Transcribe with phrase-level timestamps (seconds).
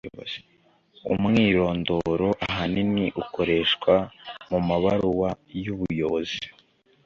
[1.13, 3.93] Umwirondoro ahanini ukoreshwa
[4.49, 5.29] mu mabaruwa
[5.63, 6.45] y’ubuyobozi